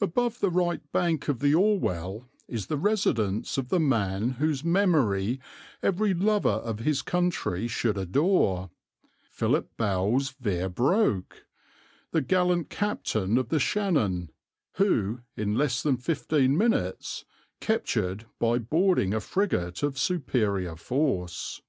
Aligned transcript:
Above 0.00 0.40
the 0.40 0.48
right 0.48 0.90
bank 0.92 1.28
of 1.28 1.40
the 1.40 1.54
Orwell 1.54 2.26
is 2.48 2.68
the 2.68 2.78
residence 2.78 3.58
of 3.58 3.68
the 3.68 3.78
man 3.78 4.30
whose 4.40 4.64
memory 4.64 5.42
every 5.82 6.14
lover 6.14 6.48
of 6.48 6.78
his 6.78 7.02
country 7.02 7.68
should 7.68 7.98
adore 7.98 8.70
Philip 9.28 9.68
Bowes 9.76 10.30
Vere 10.40 10.70
Broke 10.70 11.44
the 12.12 12.22
gallant 12.22 12.70
captain 12.70 13.36
of 13.36 13.50
the 13.50 13.60
Shannon, 13.60 14.30
who, 14.76 15.20
in 15.36 15.54
less 15.54 15.82
than 15.82 15.98
fifteen 15.98 16.56
minutes 16.56 17.26
captured 17.60 18.24
by 18.38 18.56
boarding 18.56 19.12
a 19.12 19.20
frigate 19.20 19.82
of 19.82 19.98
superior 19.98 20.76
force. 20.76 21.60